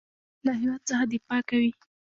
[0.03, 1.71] دوی له هیواد څخه دفاع کوي.